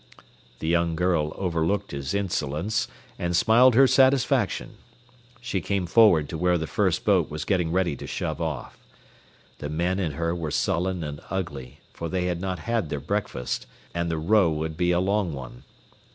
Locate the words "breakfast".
12.99-13.67